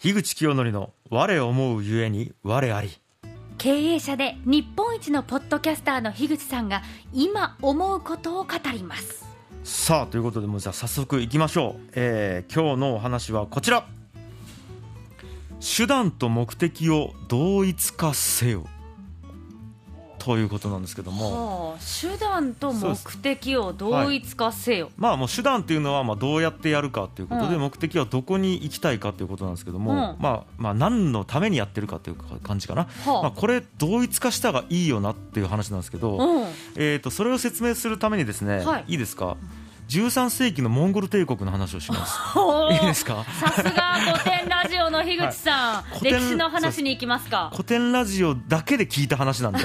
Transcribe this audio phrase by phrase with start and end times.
[0.00, 2.90] 樋口清則の我思うゆえに我あり。
[3.58, 6.82] 経営者で日本一のポッドキャスターの樋口さんが
[7.12, 9.26] 今思うことを語ります。
[9.64, 13.88] さあということでもうじゃあ早速いきましょう、えー、今日のお話はこちら。
[15.60, 18.68] 手段と目的を同一化せよ
[20.18, 39.36] ということなんですけども、はあ、手段と目的を同一化せよ、はい、まあもう手段っていうのはまあどうやってやるかということで、うん、目的はどこに行きたいかということなんですけども、うん、まあまあ何のためにやってるかという感じかな、はあ、まあこれ同一化したがいいよなっていう話なんですけど、うん、えっ、とそれを説明するためにですね、はい、いいですか
[39.88, 42.18] ？13世紀のモンゴル帝国の話をします。
[42.72, 43.24] いいですか？
[43.24, 47.50] さすがコテンラジオの樋口さん、はい、歴史の話に行きますか？
[47.52, 49.58] コテンラジオだけで聞いた話なんで、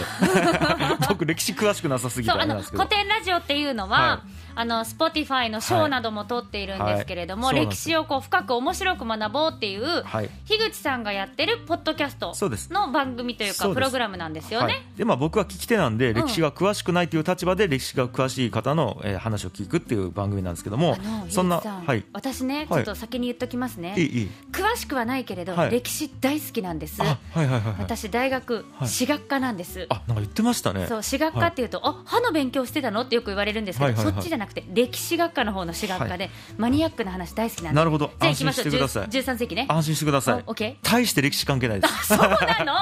[1.07, 3.99] 僕歴史詳しくなさすぎてあのコテンラジオっていうのは。
[3.99, 4.43] はい。
[4.55, 7.55] あのスポティファイの賞なども取っているんですけれども、はい。
[7.57, 12.33] はい、歴史をこう深く面白く学ぼうっていう、はい、樋口さんがやってるポッドキャスト
[12.71, 14.85] の番組というかプログラムなんですよね。
[14.95, 20.97] でまあ僕は聞き手なんで歴史が詳しくないという立場で歴史が詳しい方の、えー、話を聞くっていう番組なんですけども
[21.29, 27.01] そんな、はい、私ねちょっと先に言っときますね、いい詳しくはないけれど、歴史大好きなんです。
[27.01, 29.87] はいはいはいはい、私大学史学科なんです。
[29.89, 30.85] あなんか言ってましたね。
[30.87, 38.11] そう史学科っていうと、あ歯の勉強してたのってよく言われるんですけど、そっちじゃなくて歴史学科の方の史学科で、マニアックな話大好きなんでなるほど。
[38.19, 39.07] 安心してください。
[39.07, 39.65] 13世紀ね。
[39.67, 42.07] 安心してください、オッケー大して歴史関係ないです。
[42.07, 42.27] そうな
[42.63, 42.73] の？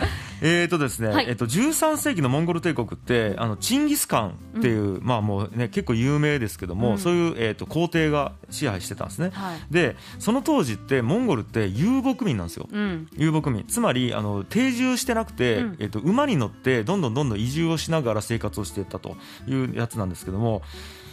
[0.42, 13.64] えっとですね、はい、えっと13世紀のモンゴル帝国ってあのチンギス・カンっていう、うん、まあもうね結構有名ですけども、うん、そういうえっ、と皇帝が支配してたんですね、はい、でその当時ってモンゴルって遊牧民なんですよ、うん、遊牧民。
[13.66, 20.62] つまりあの定住してなくて、えっと馬に乗ってどんどんどんどん移住をしながら生活をしていったというやつなんですけども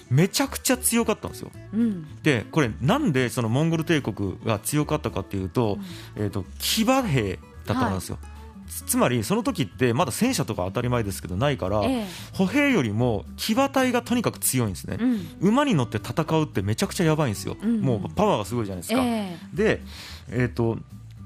[0.10, 1.52] めちゃくちゃ強かったんですよ。
[1.74, 5.78] うん、でこれなんでそのモンゴル帝国が強かったかっていうと,、
[6.16, 8.18] えーと、騎馬兵だったんですよ。
[8.22, 8.33] はい
[8.82, 19.02] つまりその時ってまだ戦車とか当たり前ですけどないから、ええ、歩兵よりも騎馬隊がとにかく強いんですね、うん、馬に乗って戦うってめちゃくちゃやばいんですよ、うん、もうパワーがすごいじゃないですか。
[19.04, 19.82] え、で、
[20.30, 20.78] えーと、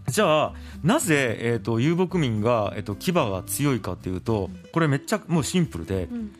[0.09, 0.53] じゃあ
[0.83, 6.35] なぜ、えーと、遊牧民が、えーと、騎馬が強いかっていうとこれめっちゃもうシンプルで、うん、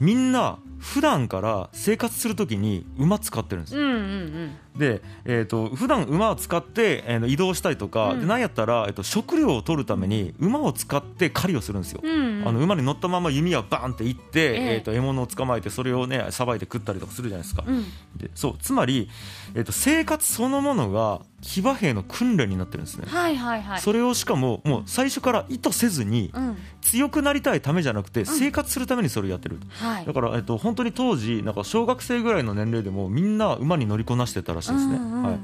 [0.00, 3.74] みんな普段から生活するときに馬使ってるんです。
[3.74, 3.80] よ。
[3.80, 17.84] うんうんうんで、えーと、普段馬を使って、えー、移動したりとか、うん、でなんやったら、えーと、食料を取るために馬を使って狩りをするんですよ、うんうん、あの馬に乗ったまま弓はバーンっていって、えー、えーと獲物を捕まえてそれをねさばいて食ったりとかするじゃないですか、うん、
[18.16, 19.10] でそうつまり、
[19.54, 34.98] えー、と生活そのものが騎馬兵の訓練になってるんですね、はいはいはい、それをしかももう最初から意図せずに、うん、強くなりたいためじゃなくて生活するためにそれをやってる、はい、だから、えー、と本当に当時なんか小学生ぐらいの年齢でもみんな馬に乗りこなしてたらしいですね。
[34.98, 35.34] はい、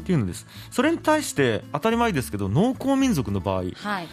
[0.00, 0.46] っていうのです。
[0.70, 4.08] それに対して当たり前ですけど農耕民族の場合、はい、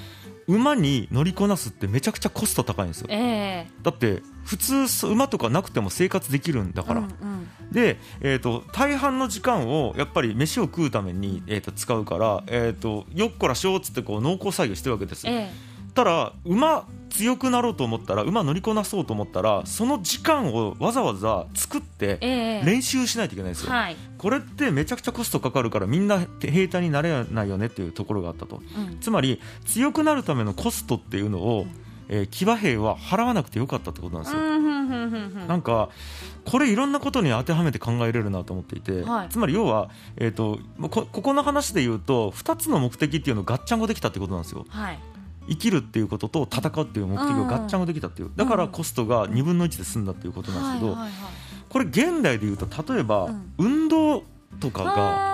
[0.48, 15.50] 馬に乗りこなすってめちゃくちゃコスト高いんですよ、えー、だって普通馬とかなくても生活できるんだから、うんうん、で、えーと、大半の時間をやっぱり飯を食うために、えーと、使うから、えーと、よっこらしょうっつってこう農耕作業してるわけです、えー、
[15.94, 31.66] ただ馬強くなろうと思ったら馬乗りこなそうと思ったらその時間をわざわざ作って練習しないといけないんですよ、えーはい、これってめちゃくちゃコストかかるからみんな兵隊になれないよねっていうところがあったと、うん、つまり強くなるためのコストっていうのを、
[32.08, 34.42] えー、騎馬兵は払わなくてよかったってことなんですよ、
[35.48, 35.90] なんか
[36.46, 40.60] これいろんなことに当てはめて考えれるなと思っていて、はい、つまり要は、えーと、
[40.90, 44.66] ここの話で言うと2つの目的っていうのをガッチャンコできたってことなんですよ。
[44.70, 45.00] はい
[45.50, 50.98] 生きるっていうことと戦うっていう目的をガッチャンができたっていうだからコストが2分の1で済んだっていうことなんですけど
[51.70, 54.24] これ現代でいうと例えば運動
[54.60, 55.32] とかが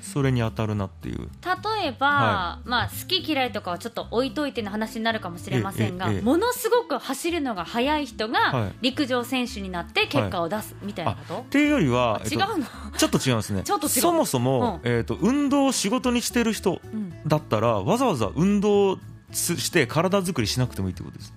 [0.00, 1.18] それに当たるなっていう。
[1.18, 13.62] 例えば、はい、まあ、好き嫌いとかはちょっと置いといての話になるかもしれませんがものすごく走るのが速い人が陸上選手になって結果を出すみたいなこと、はい、っていうよりは、違うの、ちょっと違いますね。
[13.88, 16.80] そもそも、うん、えーと、運動を仕事にしてる人
[17.26, 18.98] だったら、うん、わざわざ運動
[19.36, 21.32] して体作りしなくてもいいってことです。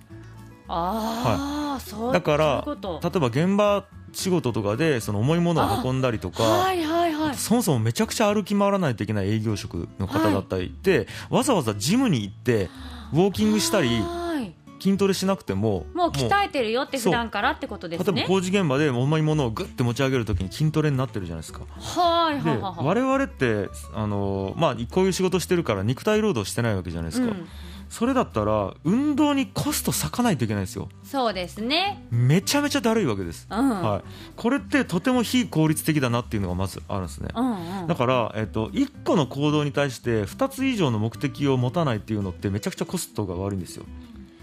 [0.72, 12.70] あはい、そうだから例えば現場仕事とかでその重いものを運んだりとか、はいはいはい、そもそもめちゃくちゃ歩き回らないといけない営業職の方だったりって、はい、わざわざジムに行って
[13.12, 14.00] ウォーキングしたり
[14.80, 18.12] 筋トレしなくてももう鍛えてるよって普段からってことですね。
[18.12, 21.60] 例えば工事現場で重いものをぐって持ち上げるときに筋トレになってるじゃないですか。
[21.78, 27.46] はいはいはい我々ってあの、まあ、こういう仕事してるから肉体労働してないわけじゃないですか、うん
[27.90, 30.88] それだったら運動にコスト割かないといけないですよ。
[31.02, 32.06] そうですね。
[32.10, 34.02] めちゃめちゃだるいわけです、うん、はい、
[34.36, 43.84] これってとても非効率的だなっていうのがまずあるんですね、うんうん、だから、えっと、1個の行動に対して2つ以上の目的を持たないっていうのってめちゃくちゃコストが悪いんですよ。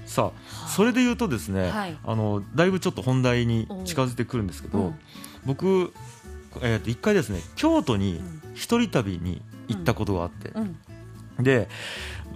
[0.06, 5.00] さあそれで言うとですね、はい、あのだいぶちょっと本題に近づいてくるんですけど、うん、
[5.46, 5.94] 僕、
[6.62, 8.22] えー、と1回ですね京都に
[8.54, 10.54] 一人旅に行ったことがあって、
[11.40, 11.70] で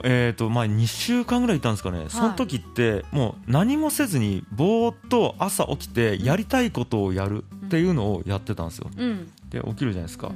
[0.04, 10.32] えーとまあ、2週間ぐらいいたんですかね、その時ってもう何もせずにぼーっと朝起きてやりたいことをやるっていうのをやってたんですよ、うん、で起きるじゃないですか、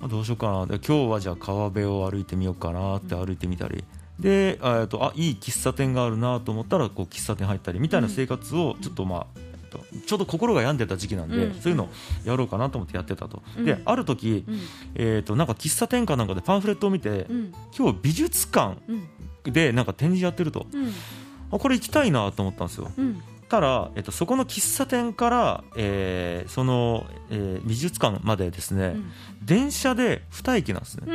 [0.00, 0.66] うん、どうしようかな。
[0.66, 3.84] で今日はじゃあ川辺を歩いてみようかなって歩いてみたり、
[4.18, 9.40] であとあいい喫茶店があるなと思ったらこう喫茶店入ったりみたいな生活をちょっとまあ
[10.06, 11.88] ちょうど心が病んでた時期なんで、うん、そういうのを
[12.24, 14.60] やろうかなと思ってやってたと、うん、である時、うん、
[14.94, 17.26] えーと、なんか喫茶店かなんかでパンフレットを見て、
[17.76, 18.78] 今日美術館
[19.44, 20.66] でなんか展示やってると、
[21.50, 22.90] あこれ行きたいなと思ったんですよ。
[23.48, 28.96] たら、えっと、そこの喫茶店から、えー、その、えー、美術館までですね、
[29.44, 31.06] 電車で2駅なんですね、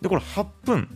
[0.00, 0.88] でこれ8分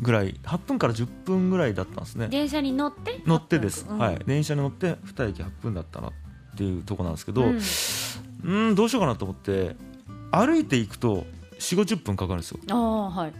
[0.00, 2.28] ぐらい8分から10分ぐらいだったんですね。
[2.28, 3.22] 電車に乗って？
[3.24, 4.18] 乗ってです、はい。
[4.26, 6.10] 電車に乗って2駅8分だったな
[6.52, 7.44] っていうとこなんですけど
[8.44, 8.74] うん。
[8.74, 9.76] どうしようかなと思って
[10.30, 11.26] 歩いていくと
[11.58, 12.60] 4 5 0分かかるんですよ。
[12.70, 13.32] あはい、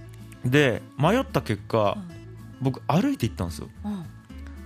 [0.44, 3.68] で迷った結果、うん、僕歩いて行ったんですよ。
[3.84, 4.04] うん。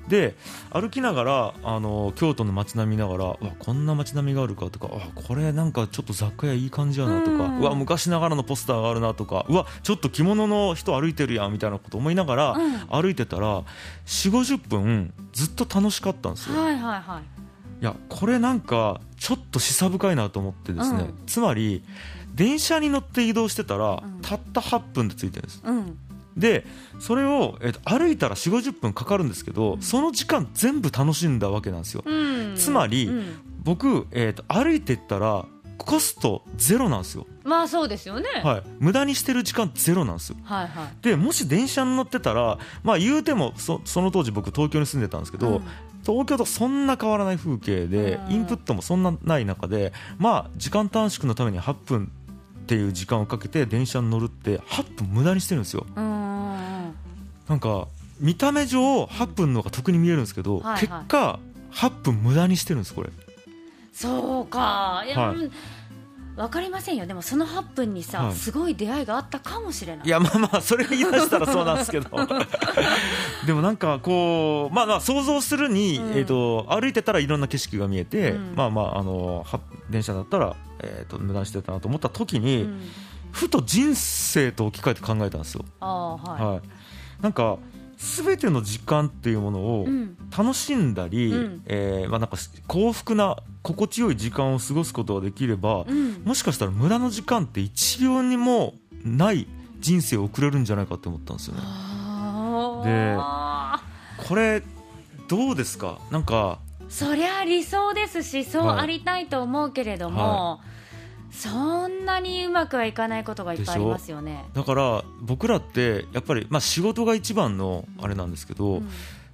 [0.09, 0.37] で
[0.71, 12.57] 歩きながらあの京都の街並みながらわこんな街並みがあるかとかあこれなんかちょっと雑貨屋いい感じやなとかうわ昔ながらのポスターがあるなとかうわちょっと着物の人歩いてるやんみたいなこと思いながら
[12.89, 13.63] 歩いてたら
[14.07, 16.61] 4 5 0分ずっと楽しかったんですよ。
[16.61, 17.46] はいはいはい
[17.81, 21.83] いやこれなんかちょっと示唆深いなと思ってですね、うん、つまり
[22.35, 25.99] 電車に乗って移動してたら、うん、たった8分で着いてるんです、うん、
[26.37, 26.67] で
[27.01, 32.05] それを、えー、と歩いたら4 5 0分かかるんですけどその時間全部楽しんだわけなんですよ、
[32.57, 33.11] つまり、
[33.63, 35.47] 僕、えー、と歩いていったら
[35.79, 37.27] コストゼロなんですよ。
[37.45, 38.29] まあそうですよね。
[38.43, 38.63] はい。
[38.79, 40.37] 無駄にしてる時間ゼロなんですよ。
[40.43, 40.89] はいはい。
[41.03, 45.63] で、もし電車に乗ってたら、まあ言うてもそその当時僕東京に住んでたんですけど、うん、
[46.05, 52.11] 東京とそんな変わらない風景で、インプットもそんなない中でまあ時間短縮のために8分
[52.61, 55.87] っていう時間をかけて電車に乗るって8分無駄にしてるんですよ。
[55.95, 57.87] なんか
[58.19, 61.39] 見た目上8分の方が得に見えるんですけど、はいはい、結果
[61.71, 63.11] 8分無駄にしてるんですこれ。
[63.97, 65.03] そうか。
[65.07, 65.51] いや、はい、
[66.37, 67.07] 分かりませんよ。
[67.07, 70.07] でもその8分にさ、はい、すごい出会いがあったかもしれない。
[70.07, 72.11] いやまあまあそれ言い出したらそうなんですけど。
[73.47, 79.47] でもなんかこうまあまあ想像するに、うん、えーと、歩いてたらいろんな景色が見えて、うん、まあまああの
[79.89, 82.91] 電車だったら、えーと、無駄にしてたなと思った時に、うん、
[83.33, 85.65] ふと人生と置き換えて考えたんですよ。
[85.81, 86.61] あはい、はい、
[87.23, 87.57] なんか
[87.97, 89.87] 全ての時間っていうものを
[90.37, 99.47] 楽しんだり、うん、えー、まあ、なんか幸福な心地よい時間を過ごすことができれば、うん、もしかしたら無駄な時間って1秒にもない
[99.81, 101.63] 人生を送れるんじゃないかって思ったんですよね。
[102.85, 103.17] で
[104.29, 104.63] これ
[105.29, 105.99] どうですか？
[106.11, 106.59] なんか
[106.89, 110.76] そりゃ理想ですしそうありたいと思うけれども、はいはい
[111.31, 114.47] そんなにうまくはいかないことがいっぱいありますよね。
[114.55, 118.89] だから僕らってやっぱり、まあ、仕事が一番のあれなんですけど、うん、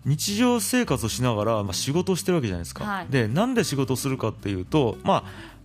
[0.05, 5.25] 日常生活をしながら、まあ、仕事をしてるわけじゃないですか、はい、でなんで仕事をするかっていうと、ま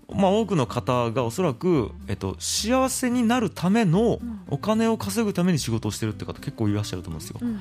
[0.09, 4.19] あまあ、多くの方がおそらく、えっと、幸せになるための
[4.49, 7.59] お金を稼ぐために仕事をしてるって方結構いらっしゃると思うんですよ、うんうん、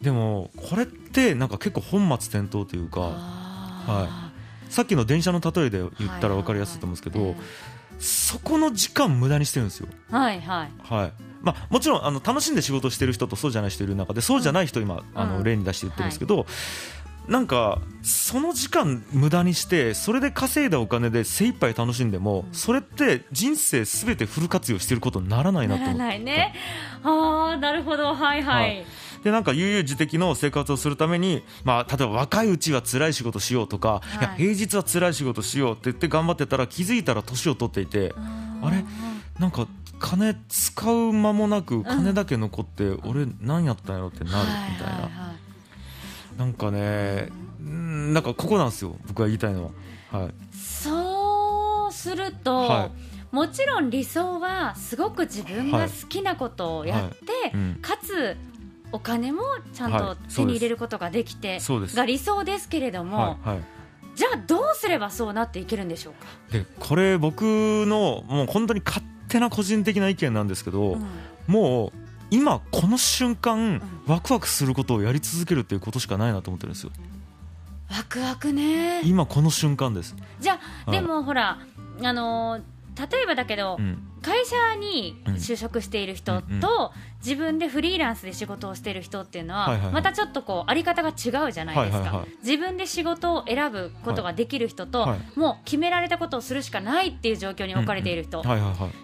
[0.00, 4.30] でもこれってなんか結構本末転倒というか、は
[4.68, 7.28] い、さっきの電車の例えで言ったら分かりやすいと思うんですけど、はい。
[7.28, 7.48] はいはい
[7.98, 9.88] そこの時間無駄にしてるんですよ。
[10.10, 10.70] はいはい。
[10.82, 11.12] はい。
[11.40, 16.42] まあ、もちろんあの楽しんで仕事してる人とそうじゃない人いる中でそうじゃない人今、あの例に出して言ってるんですけど、は
[17.28, 25.98] い、なんかその時間無駄にしてそれで稼いだお金で精一杯楽しんでも、それって人生すべてフル活用してることにならないなと思って。
[25.98, 26.54] ならないね。
[27.04, 28.86] ああなるほどはいはい、はい
[29.24, 38.14] でなんか悠々自適の生活をするために、まあ、例えば若いうちは辛い仕事しようとか、はい、いや平日は辛い仕事しようって言って頑張ってたら気づいたら年を取っていて
[38.62, 38.84] あれ？
[39.38, 39.68] なんか
[40.00, 45.10] 金使う間もなく金だけ残って、俺何やったんやろってなるみたいな、
[46.36, 47.28] なんかね
[47.60, 49.72] なんかここなんですよ僕が言いたいの
[50.12, 50.20] は。
[50.20, 53.34] はい、そうすると、はい。
[53.34, 57.52] もちろん理想はすごく自分が好きなことをやって、はい。
[57.54, 58.36] うん、かつ
[58.92, 59.42] お金も
[59.74, 63.60] ちゃんと手に入れることができて、が理想ですけれども、はいはい、
[64.16, 66.26] じゃあどうすればそうなっていけるんでしょうか？
[66.50, 71.06] でこれ僕のもう本当に勝手な個人的な意見なんですけど、うん、
[71.46, 71.92] もう
[72.30, 76.92] 今この瞬間、うん、ワクワクすることをやり続けるっていうことしかないなと思ってるんですよ。
[77.90, 79.02] ワクワクね。
[79.04, 80.16] 今この瞬間です。
[80.40, 81.58] じゃあ、はい、でもほら
[82.02, 82.62] あのー
[82.98, 86.92] 例えばだけど、うん、会社に就職している人と、
[87.24, 98.42] 自分でフリーランスで仕事をしている人っていうのは、またちょっとこうあり方が違うじゃないですか、自分で仕事を選ぶことができる人と、はい、もう決められたことをするしかないっていう状況に置かれている人、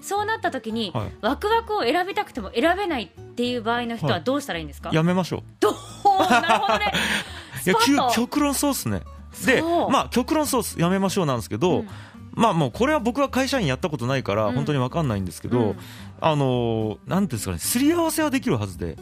[0.00, 5.42] そうなった時に、はい、ワクワクを選びたくても選べないっていう場合の人はどうしたらいいんですか、やめましょう。
[5.60, 5.74] どう？
[6.18, 6.92] なるほどね。
[7.66, 7.74] いや
[8.12, 9.02] 極論そうっすね。
[9.46, 10.80] でまあ極論そうっす。
[10.80, 11.88] やめましょうなんですけど、うん
[12.34, 15.76] まあもうこれは僕は会社員やったことないから本当に分かんないんですけど、うん、
[16.20, 18.96] あのなんですかねすり合わせはできるはずで。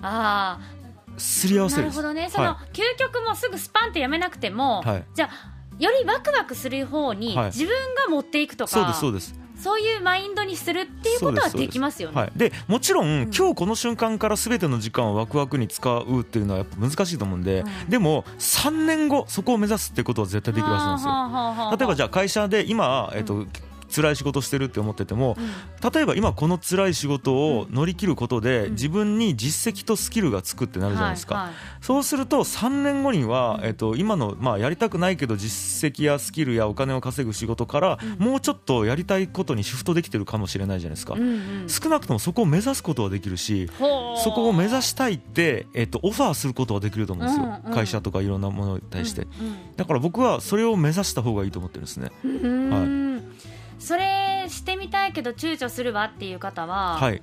[0.00, 0.82] ああ
[1.16, 2.28] すり合わせなるほどね。
[2.30, 7.68] その、はい、究極もすぐスパンってやめなくても、はい、じゃあよりワクワクする方に自分
[8.06, 12.20] が持っていくとか、はい、そうですそうですそういうマインドにするっていうことはできますよね。
[12.20, 21.78] はい、でもちろん、うん、今日この瞬間からすべての時間をワクワクに使うっていうのはやっぱ難しいと思うんで、うん、でも3年後そこを目指すってことは絶対できるはずなんですよ。
[21.78, 23.48] 例えばじゃあ会社で今、えっと、うん
[23.94, 25.36] 辛い仕事してるって思ってても、
[25.92, 41.16] 例えば今この辛い仕事を乗り切ることで自分に実績とスキルがつくってなるじゃないですか、そうすると3年後には、えっと、今の、まあ、やりたくないけど実績やスキルやお金を稼ぐ仕事からもうちょっとやりたいことにシフトできてるかもしれないじゃないですか、
[41.68, 49.26] 少なくともそこを目指すことはできるしそこを目指したいって、えっと、オファーすることはできると思うんですよ、会社とかいろんなものに対して、
[49.76, 52.10] だから僕はそれを目指した方がいいと思ってるんですね。
[52.22, 53.01] はい
[53.82, 57.20] それしてみたいけど躊躇するわっていう方は、はい、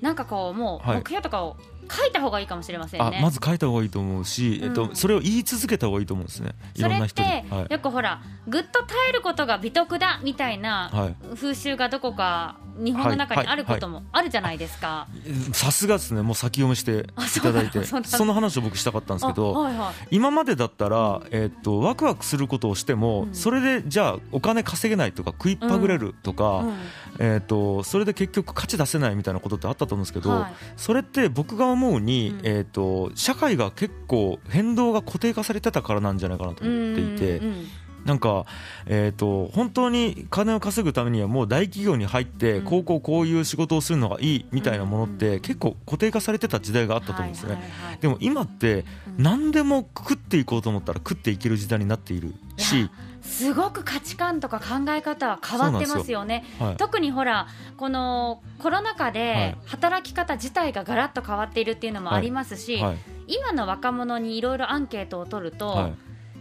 [0.00, 1.58] なんかこうもう目標とかを
[1.90, 3.20] 書いた方がいいかもしれませんね。
[3.22, 6.52] まず書いた方がいいと思うし、うん、えっと、それを言い続けた方がいいと思うんですね。
[6.74, 7.28] いろんな人に。
[7.28, 10.90] それって、よくほら、ぐっと耐えることが美徳だみたいな
[11.34, 15.06] 風習がどこか日本の中にあることもあるじゃないですか。
[15.52, 26.68] さすがですね、もう先読みしていただいて、その話を僕したかったんですけど、はいはい、今までだったら、えー、っとワクワクすることをしても、うん、それでじゃあお金稼げないとか食いっぱぐれるとか、うん。
[26.68, 26.74] うん、
[27.18, 37.40] えー、っとそれで結局価値出せないみたいなことってあったと思うんですけど、はい、それって僕が思うに、えー、っと社会が結構変動が固定化されてたからなんじゃないかなと思っていて。
[38.04, 38.46] なんか、
[38.86, 47.58] えーと、本当に金を稼ぐためにはもう大企業に入って、こうこうこういう仕事をするのがいいみたいなものって結構固定化されてた時代があったと思うんですね、
[48.00, 48.84] でも今って
[49.16, 52.90] 何でも食っていこうと思ったら食っていける時代になっているし。
[53.20, 62.84] すごく価値観とか考え方は変わってますよね、はい、特にほらこのコロナ禍で働き方自体がガラッと変わっているっていうのもありますし、はい。
[62.84, 65.92] はい、今の若者にいろいろアンケートを取ると、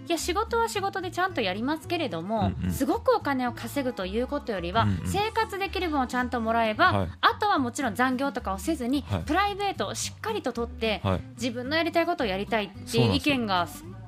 [0.08, 13.68] いや仕事は仕事でちゃんとやりますけれども、うんうん、すごくお金を稼ぐということよりは、うんうん、生活できる分をちゃんともらえば、はい、あとはもちろん残業とかをせずに、はい、プライベートをしっかりと取って、はい、自分のやりたいことをやりたいっていう意見が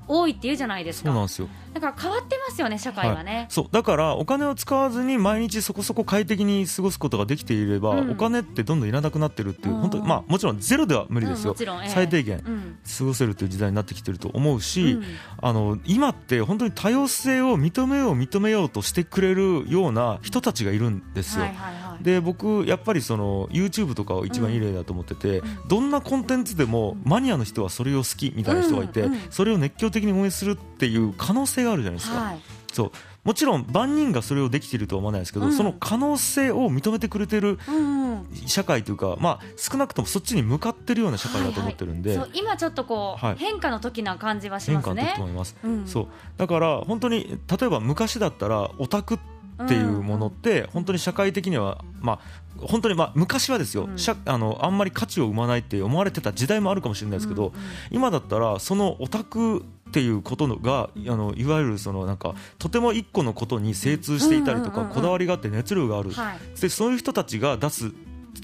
[0.10, 1.10] 多いっていうじゃないですか。
[1.10, 1.48] そうなんですよ。
[1.74, 3.68] だから変わってますよね、社会はね、はい、そう。
[3.72, 12.42] だからお金を使わずに毎日そこそこ快適に過ごすことができていれば、うん、お金ってどんどんいらなくなってるっていう、本当まあ、もちろんゼロでは無理ですよ、うんえー、最低限、
[12.98, 15.04] 過ごせるという時代になってきてると思うし、うん、
[15.42, 21.44] あの今って本当に多様性を認めよう、認めようとしてくれるような人たちがいるんですよ。
[21.44, 32.20] はいはいはい、で僕、やっぱりその YouTube とかを一番いい例だと思ってて、どんなコンテンツでもマニアの人はそれを好きみたいな人がいて、それを熱狂的に応援するっていう可能性があるじゃないですか。
[32.20, 32.39] はい。
[32.72, 32.91] そう。
[33.24, 37.60] もちろん万人がそれをできているとは思わないですけど、うん、その可能性を認めてくれてる
[38.46, 44.96] 社会というか、まあ、少なくともそっちに向かってるような社会だと思ってるんで、はいはい、今ちょっとこう、はい、変化の時な感じはしますね。
[44.96, 46.08] 変化の時と思います、うん、そう。
[46.38, 49.38] だから本当に例えば昔だったらオタクって
[49.74, 52.20] いうものって本当に社会的にはまあ
[52.58, 57.62] 本当にまあ昔はですよ、うん、あのあんまり価値を生まないって思われてた時代もあるかもしれないですけど、うんうん、
[57.92, 67.92] 今だったらそのオタクっていうことのがあのいわゆるそのなんかとても一個のことに精通していたりとか、こだわりがあって熱量がある、はい、でそういう人たちが出す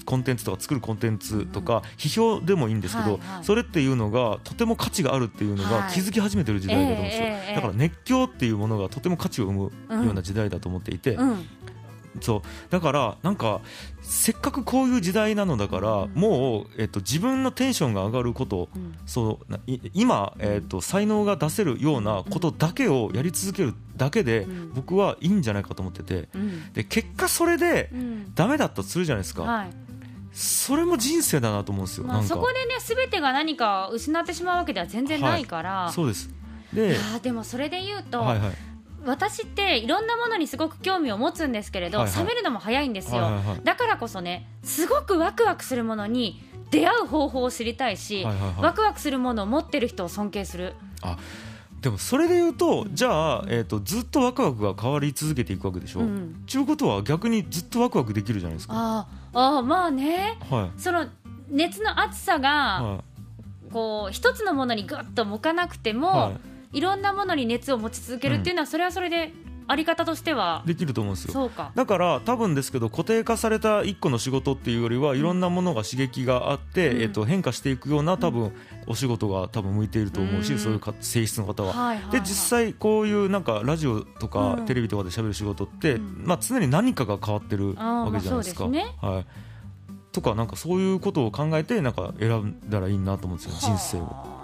[0.04, 11.18] コンテンツとか作るコンテンツとか批評でもいいんですけど、それっていうのがとても価値があるっていうのが気づき始めてる時代だと思うんですよ、だから熱狂っていうものがとても価値を生むような時代だと思っていて、
[12.20, 12.42] そう。
[12.70, 13.60] だからなんか
[14.02, 19.60] せっかくこういう時代なのだから、うん、もう、えっと、自分のテンションが上がること、うん、そう
[19.94, 26.28] 今、えっと、才能が出せるようなことだけをやり続けるだけで、うん、僕はいいんじゃないかと思ってて、
[26.72, 27.90] で結果それで
[28.34, 29.42] ダメだったとするじゃないですか。
[29.42, 29.70] はい。
[30.32, 36.28] それも人生だなと思うんですよ、まあ、そこでね全てが何か失ってしまうわけでは全然ないから、はい、そうです。
[36.74, 38.52] ででもそれで言うと、はいはい、
[39.06, 50.74] 私っていろんなものにすごく興味を持つんですけれど、はいはい、冷めるのも早いんですよ、はいはいはい、だからこそねすごくワクワクするものに出会う方法を知りたいし、はいはいはい、ワクワクするものを持ってる人を尊敬する。
[51.02, 51.16] あ
[51.80, 56.00] でもそれで言うとじゃあ、えーと、ずっとワクワクが変わり続けていくわけでしょ？
[56.00, 58.74] うん、ちゅうことは逆にずっとワクワクできるじゃないですか。
[58.74, 59.06] あ
[59.58, 61.06] あまあね、はい、その
[61.48, 63.04] 熱の熱さが、は
[63.68, 66.36] い、こう一つのものにぐっと向かなくても、はい、
[66.72, 69.32] いろんなものに熱を持ち続けるっていうのは、うん、それはそれで
[69.68, 71.50] あり方としてはできると思うんですよ。
[71.74, 78.52] だから多分ですけど固定化された一個の仕事っていうよりはいろんなものが刺激があって、うん、えっと、変化していくような多分
[78.86, 81.72] お仕事が多分向いていると思うし、うん、そういう性質の方は。
[81.72, 88.64] はいはいはい、で実際こういうなんかラジオとかテレビとかで喋る仕事って、うん、まあ、常に何かが変わってるわけじゃないですか。
[88.64, 89.26] すね、はい。
[90.12, 94.35] とかなんかそういうことを考えてなんか選んだらいいなと思うんですよ人生を。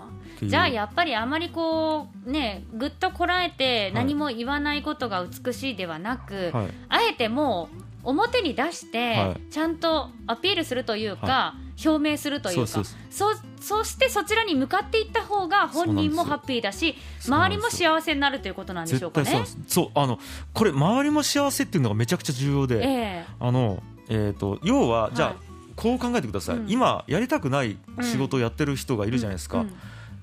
[0.43, 19.45] じゃあやっぱりあまりこうねぐっとこらえて何も言わないことが美しいではなく、はい、あえてもう表に出して、ちゃんとアピールするというか、はい、表明するというかそうそしてそちらに向かっていった方が本人もハッピーだし周りも幸せになるということなんでしょうかね。
[19.69, 20.19] そうあの
[20.53, 25.39] これ周りも幸せっていうのがめちゃくちゃ重要で、えー、あのえーと、要はじゃあ、はい、
[25.77, 29.61] こう考えてください、うん、今やりたくない仕事をやってる人がいるじゃないですか。
[29.61, 29.67] うん。
[29.69, 29.75] うん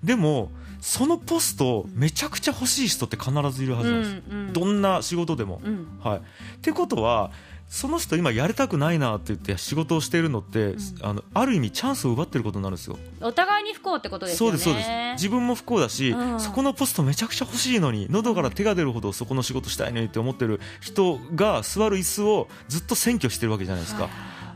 [0.03, 0.51] でも
[0.82, 5.62] そのポストめちゃくちゃ欲しい人って必ずいるはずなんです、うんうん、どんな仕事でも。
[5.63, 6.22] うん、はい、っ
[6.62, 7.32] てことは
[7.68, 12.98] その人今やりたくないなって言って仕事をしているのって、うん、あのある意味チャンスを奪ってることになるんですよ。
[13.22, 14.58] お互いに不幸ってことですよね。
[14.58, 15.22] そうですそうです。
[15.22, 24.10] 自分も不幸だし、うん、そこのポストめちゃくちゃ欲しいのに喉から手が出るほどそこの仕事したいのにって思ってる人が座る椅子をずっと占拠してるわけじゃないですか。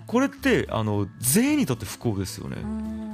[0.08, 2.62] これってあの全員にとって不幸ですよね、は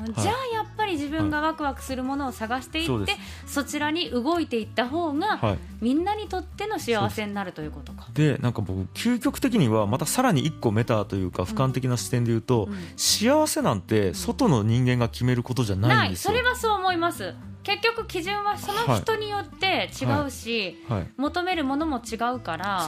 [0.08, 3.08] い、じゃあやっぱり自分がワクワクするものを探していって、はい、
[3.46, 8.08] そちらに動いていった方が、はい、みんなにとっての幸せになるということか。
[8.14, 12.74] でなんか僕究極的にはまたさらに一個メタというか俯瞰的な視点で言うと、うん。
[12.74, 21.00] うん、幸せなんて外の人間が決めることじゃないんですよ、それはそう思います結局基準はその人によって違うし、はい。
[21.00, 22.86] はい、求めるものも違うから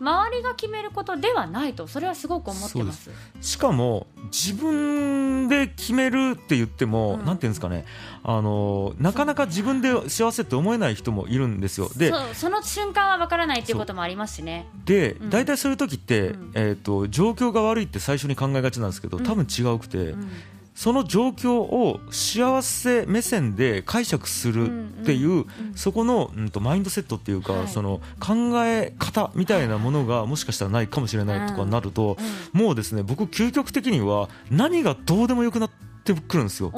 [0.00, 3.10] 周りが決めることではないとそれはすごく思ってます。
[3.40, 7.84] しかも自分で決めるって言っても、うん、なんていうんですかね。
[8.22, 11.90] あのなかなか自分で幸せって思えない人もいるんですよ。
[11.96, 14.66] でその瞬間は分からないっていうこともありますしね。
[14.84, 19.98] で、大体そういう時って、うん、えーと、状況が悪いって最初に考えがちなんですけど多分違うくて。
[19.98, 20.30] うん
[20.74, 28.34] その状況を幸せ目線で解釈するっていう、そこの、うん、とマインドセットっていうか、はい、その考
[28.64, 32.16] え方みたいなものがもしかしたらないかもしれないとかになると、
[32.52, 35.70] もうですね僕究極的には何がどうでもよくなっ
[36.04, 36.72] てくるんですよ。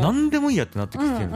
[0.00, 1.28] 何でもいいやってなってきて、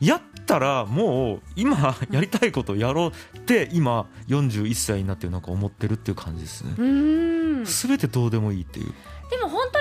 [0.00, 7.64] やったらもう今やりたいことをやろうって今41歳になってなんか思ってるっていう感じですね。
[7.64, 8.92] すべてどうでもいいっていう。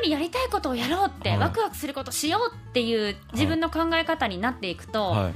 [0.02, 5.30] でも本当にやりたいことをやろうって、はい、ワクワクすることしようっていう自分の考え方になっていくと、は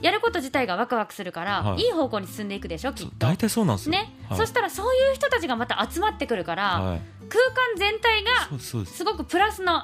[0.00, 3.12] い、やること自体がワクワクすするから、はい、いい方向に進んでいくでしょきっと。
[3.18, 4.12] 大体そうなんですよ、ね。
[4.36, 9.82] そしたらそういう人たちがまた集まってくるから、空間全体がすごくプラスの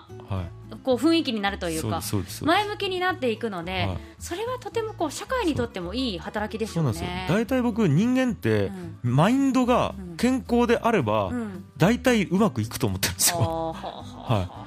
[0.83, 2.03] こう雰囲気になるというか
[2.43, 7.27] 前向きになっていくので、それはとてもこう社会にとってもいい働きですよね。
[7.29, 8.71] 大体僕人間って、
[9.03, 11.33] マインドが健康であれば、
[11.77, 13.75] 大体うまくいくと思ってるんですよ。
[13.75, 14.67] はい。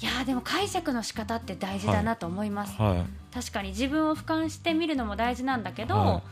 [0.00, 2.98] いやでも解釈の仕方って大事だなと思います、はい。
[2.98, 6.22] はい、確かに自分を俯瞰してみるのも大事なんだけど、はい、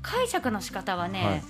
[0.00, 1.42] 解釈の仕方はね、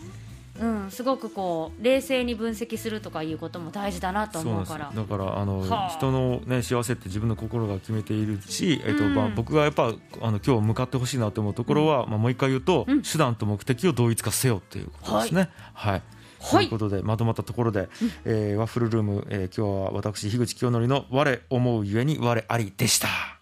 [0.60, 4.92] うん、すごくこう冷静に分析するとかいうことも大事だなと思うから。
[4.94, 15.50] だからあの、はあ、人の、ね、幸せって自分の心が決めているし、えっとまあ、僕がやっぱあの今日向かってほしいなと思うところは、うん、まあ、もう一回言うと、うん、手段と目的を同一化せよっていうことですね。
[15.74, 16.02] はい、はい。
[16.50, 17.88] ということでまとまったところで、う
[18.24, 23.35] えー、ワッフルルーム、えー、今日は私樋口清則の「我思うゆえに我あり」でした。